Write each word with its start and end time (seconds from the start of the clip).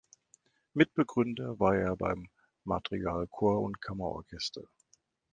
Mitbegründer 0.73 1.59
war 1.59 1.75
er 1.77 1.95
beim 1.95 2.27
Madrigalchor 2.63 3.61
und 3.61 3.81
Kammerorchester. 3.81 4.63